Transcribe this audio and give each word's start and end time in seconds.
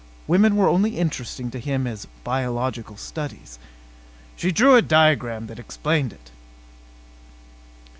Women 0.25 0.55
were 0.55 0.67
only 0.67 0.97
interesting 0.97 1.51
to 1.51 1.59
him 1.59 1.85
as 1.85 2.07
biological 2.23 2.97
studies. 2.97 3.59
"She 4.35 4.51
drew 4.51 4.73
a 4.75 4.81
diagram 4.81 5.45
that 5.45 5.59
explained 5.59 6.11
it. 6.11 6.31